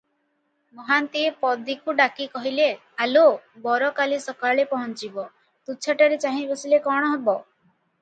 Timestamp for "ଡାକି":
1.99-2.27